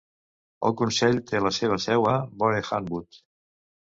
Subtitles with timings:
[0.69, 3.21] El consell té la seva seu a Borehamwood.